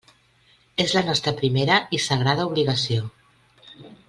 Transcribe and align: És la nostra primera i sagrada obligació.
És 0.85 0.95
la 0.99 1.03
nostra 1.09 1.33
primera 1.43 1.77
i 1.97 2.01
sagrada 2.07 2.49
obligació. 2.53 3.07